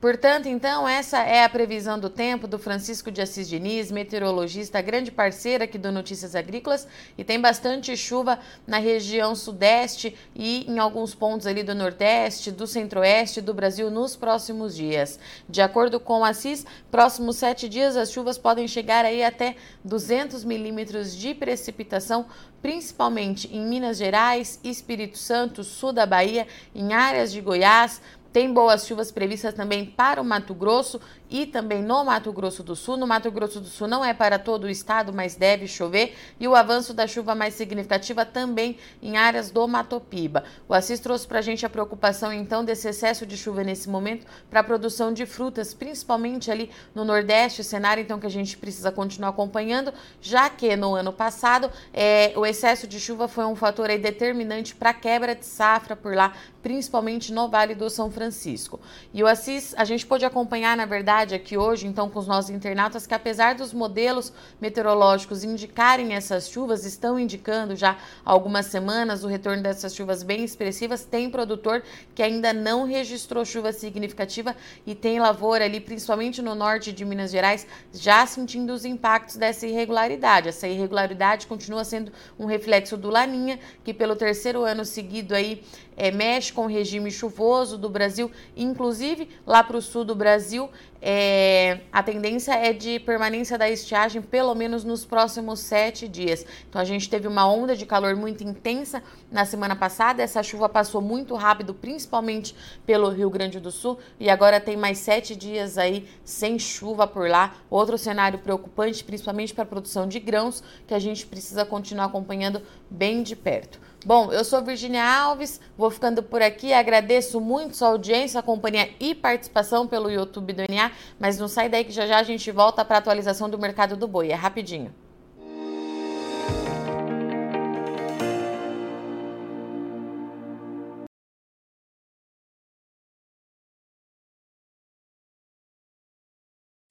Portanto, 0.00 0.46
então, 0.46 0.88
essa 0.88 1.18
é 1.24 1.42
a 1.42 1.48
previsão 1.48 1.98
do 1.98 2.08
tempo 2.08 2.46
do 2.46 2.56
Francisco 2.56 3.10
de 3.10 3.20
Assis 3.20 3.48
Diniz, 3.48 3.90
meteorologista, 3.90 4.80
grande 4.80 5.10
parceira 5.10 5.64
aqui 5.64 5.76
do 5.76 5.90
Notícias 5.90 6.36
Agrícolas, 6.36 6.86
e 7.16 7.24
tem 7.24 7.40
bastante 7.40 7.96
chuva 7.96 8.38
na 8.64 8.78
região 8.78 9.34
sudeste 9.34 10.16
e 10.36 10.64
em 10.70 10.78
alguns 10.78 11.16
pontos 11.16 11.48
ali 11.48 11.64
do 11.64 11.74
nordeste, 11.74 12.52
do 12.52 12.64
centro-oeste 12.64 13.40
do 13.40 13.52
Brasil 13.52 13.90
nos 13.90 14.14
próximos 14.14 14.76
dias. 14.76 15.18
De 15.48 15.60
acordo 15.60 15.98
com 15.98 16.24
Assis, 16.24 16.64
próximos 16.92 17.34
sete 17.34 17.68
dias 17.68 17.96
as 17.96 18.12
chuvas 18.12 18.38
podem 18.38 18.68
chegar 18.68 19.04
aí 19.04 19.24
até 19.24 19.56
200 19.82 20.44
milímetros 20.44 21.16
de 21.16 21.34
precipitação, 21.34 22.26
principalmente 22.62 23.48
em 23.52 23.66
Minas 23.66 23.98
Gerais, 23.98 24.60
Espírito 24.62 25.18
Santo, 25.18 25.64
sul 25.64 25.92
da 25.92 26.06
Bahia, 26.06 26.46
em 26.72 26.92
áreas 26.92 27.32
de 27.32 27.40
Goiás, 27.40 28.00
tem 28.32 28.52
boas 28.52 28.86
chuvas 28.86 29.10
previstas 29.10 29.54
também 29.54 29.84
para 29.84 30.20
o 30.20 30.24
Mato 30.24 30.54
Grosso 30.54 31.00
e 31.30 31.46
também 31.46 31.82
no 31.82 32.04
Mato 32.04 32.32
Grosso 32.32 32.62
do 32.62 32.74
Sul. 32.74 32.96
No 32.96 33.06
Mato 33.06 33.30
Grosso 33.30 33.60
do 33.60 33.68
Sul 33.68 33.86
não 33.86 34.04
é 34.04 34.14
para 34.14 34.38
todo 34.38 34.64
o 34.64 34.70
estado, 34.70 35.12
mas 35.12 35.34
deve 35.34 35.66
chover. 35.66 36.14
E 36.38 36.48
o 36.48 36.54
avanço 36.54 36.94
da 36.94 37.06
chuva 37.06 37.34
mais 37.34 37.54
significativa 37.54 38.24
também 38.24 38.78
em 39.02 39.16
áreas 39.16 39.50
do 39.50 39.66
Mato 39.66 40.00
Piba. 40.00 40.44
O 40.68 40.74
Assis 40.74 41.00
trouxe 41.00 41.26
para 41.26 41.38
a 41.38 41.42
gente 41.42 41.64
a 41.66 41.70
preocupação 41.70 42.32
então 42.32 42.64
desse 42.64 42.88
excesso 42.88 43.26
de 43.26 43.36
chuva 43.36 43.62
nesse 43.62 43.88
momento 43.88 44.26
para 44.48 44.60
a 44.60 44.64
produção 44.64 45.12
de 45.12 45.26
frutas, 45.26 45.74
principalmente 45.74 46.50
ali 46.50 46.70
no 46.94 47.04
Nordeste, 47.04 47.62
cenário 47.62 48.02
então 48.02 48.18
que 48.18 48.26
a 48.26 48.30
gente 48.30 48.56
precisa 48.56 48.90
continuar 48.90 49.30
acompanhando, 49.30 49.92
já 50.20 50.48
que 50.48 50.74
no 50.76 50.94
ano 50.94 51.12
passado 51.12 51.70
é, 51.92 52.32
o 52.36 52.46
excesso 52.46 52.86
de 52.86 52.98
chuva 52.98 53.28
foi 53.28 53.44
um 53.44 53.54
fator 53.54 53.90
aí 53.90 53.98
determinante 53.98 54.74
para 54.74 54.90
a 54.90 54.94
quebra 54.94 55.34
de 55.34 55.44
safra 55.44 55.94
por 55.94 56.14
lá, 56.14 56.32
principalmente 56.62 57.32
no 57.32 57.48
Vale 57.48 57.74
do 57.74 57.88
São 57.88 58.10
Francisco. 58.10 58.80
E 59.12 59.22
o 59.22 59.26
Assis, 59.26 59.74
a 59.76 59.84
gente 59.84 60.06
pôde 60.06 60.24
acompanhar, 60.24 60.76
na 60.76 60.86
verdade, 60.86 61.17
verdade 61.18 61.34
aqui 61.34 61.58
hoje, 61.58 61.84
então, 61.84 62.08
com 62.08 62.18
os 62.20 62.28
nossos 62.28 62.48
internautas, 62.50 63.04
que 63.04 63.12
apesar 63.12 63.56
dos 63.56 63.72
modelos 63.72 64.32
meteorológicos 64.60 65.42
indicarem 65.42 66.14
essas 66.14 66.48
chuvas, 66.48 66.84
estão 66.84 67.18
indicando 67.18 67.74
já 67.74 67.96
há 68.24 68.30
algumas 68.30 68.66
semanas 68.66 69.24
o 69.24 69.26
retorno 69.26 69.60
dessas 69.60 69.96
chuvas 69.96 70.22
bem 70.22 70.44
expressivas, 70.44 71.04
tem 71.04 71.28
produtor 71.28 71.82
que 72.14 72.22
ainda 72.22 72.52
não 72.52 72.84
registrou 72.84 73.44
chuva 73.44 73.72
significativa 73.72 74.54
e 74.86 74.94
tem 74.94 75.18
lavoura 75.18 75.64
ali, 75.64 75.80
principalmente 75.80 76.40
no 76.40 76.54
norte 76.54 76.92
de 76.92 77.04
Minas 77.04 77.32
Gerais, 77.32 77.66
já 77.92 78.24
sentindo 78.24 78.72
os 78.72 78.84
impactos 78.84 79.36
dessa 79.36 79.66
irregularidade. 79.66 80.50
Essa 80.50 80.68
irregularidade 80.68 81.48
continua 81.48 81.82
sendo 81.82 82.12
um 82.38 82.46
reflexo 82.46 82.96
do 82.96 83.10
Laninha, 83.10 83.58
que 83.82 83.92
pelo 83.92 84.14
terceiro 84.14 84.62
ano 84.62 84.84
seguido 84.84 85.34
aí 85.34 85.64
é, 85.98 86.12
mexe 86.12 86.52
com 86.52 86.62
o 86.62 86.68
regime 86.68 87.10
chuvoso 87.10 87.76
do 87.76 87.90
Brasil, 87.90 88.30
inclusive 88.56 89.28
lá 89.44 89.64
para 89.64 89.76
o 89.76 89.82
sul 89.82 90.04
do 90.04 90.14
Brasil, 90.14 90.70
é, 91.02 91.80
a 91.92 92.02
tendência 92.02 92.52
é 92.52 92.72
de 92.72 92.98
permanência 93.00 93.56
da 93.56 93.68
estiagem 93.68 94.22
pelo 94.22 94.54
menos 94.54 94.84
nos 94.84 95.04
próximos 95.04 95.60
sete 95.60 96.08
dias. 96.08 96.44
Então 96.68 96.80
a 96.80 96.84
gente 96.84 97.08
teve 97.08 97.26
uma 97.26 97.48
onda 97.50 97.76
de 97.76 97.84
calor 97.84 98.16
muito 98.16 98.42
intensa 98.42 99.02
na 99.30 99.44
semana 99.44 99.74
passada, 99.74 100.22
essa 100.22 100.42
chuva 100.42 100.68
passou 100.68 101.00
muito 101.00 101.34
rápido, 101.34 101.74
principalmente 101.74 102.54
pelo 102.86 103.08
Rio 103.10 103.28
Grande 103.28 103.58
do 103.58 103.70
Sul, 103.70 103.98
e 104.20 104.30
agora 104.30 104.60
tem 104.60 104.76
mais 104.76 104.98
sete 104.98 105.34
dias 105.34 105.78
aí 105.78 106.08
sem 106.24 106.58
chuva 106.58 107.06
por 107.06 107.28
lá. 107.28 107.56
Outro 107.68 107.98
cenário 107.98 108.38
preocupante, 108.38 109.02
principalmente 109.02 109.52
para 109.52 109.64
a 109.64 109.66
produção 109.66 110.06
de 110.06 110.20
grãos, 110.20 110.62
que 110.86 110.94
a 110.94 110.98
gente 110.98 111.26
precisa 111.26 111.64
continuar 111.64 112.04
acompanhando 112.04 112.62
bem 112.88 113.22
de 113.22 113.34
perto. 113.34 113.88
Bom, 114.06 114.32
eu 114.32 114.44
sou 114.44 114.62
Virginia 114.62 115.04
Alves, 115.04 115.60
vou 115.76 115.90
ficando 115.90 116.22
por 116.22 116.40
aqui. 116.40 116.72
Agradeço 116.72 117.40
muito 117.40 117.76
sua 117.76 117.88
audiência, 117.88 118.40
companhia 118.42 118.90
e 119.00 119.14
participação 119.14 119.88
pelo 119.88 120.10
YouTube 120.10 120.52
do 120.52 120.62
NA, 120.62 120.92
mas 121.18 121.38
não 121.38 121.48
sai 121.48 121.68
daí 121.68 121.84
que 121.84 121.92
já 121.92 122.06
já 122.06 122.18
a 122.18 122.22
gente 122.22 122.50
volta 122.52 122.84
para 122.84 122.96
a 122.96 123.00
atualização 123.00 123.50
do 123.50 123.58
mercado 123.58 123.96
do 123.96 124.06
boi. 124.06 124.28
É 124.28 124.34
rapidinho. 124.34 124.94